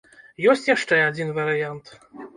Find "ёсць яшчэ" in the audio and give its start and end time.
0.53-0.99